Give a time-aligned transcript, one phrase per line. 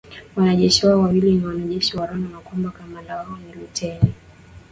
[0.35, 4.13] wanajeshi hao wawili ni wanajeshi wa Rwanda na kwamba kamanda wao ni Luteni